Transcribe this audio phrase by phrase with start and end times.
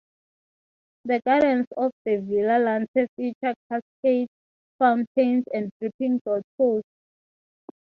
[1.05, 4.31] The gardens of the Villa Lante feature cascades,
[4.79, 6.81] fountains and dripping grottoes.